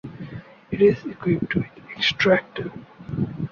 [0.71, 2.71] It is equipped with extractor.